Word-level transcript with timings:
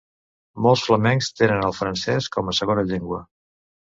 Molts 0.65 0.85
flamencs 0.85 1.29
tenen 1.41 1.61
el 1.67 1.75
francès 1.79 2.31
com 2.37 2.49
a 2.49 2.57
segona 2.61 2.87
llengua. 2.93 3.21